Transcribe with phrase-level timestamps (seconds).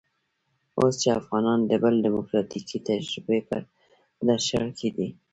[0.79, 3.57] اوس چې افغانان د بلې ډيموکراتيکې تجربې په
[4.27, 5.07] درشل کې دي.